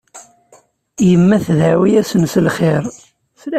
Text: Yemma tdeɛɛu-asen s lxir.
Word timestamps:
Yemma 1.09 1.37
tdeɛɛu-asen 1.45 2.23
s 2.33 2.35
lxir. 2.45 2.83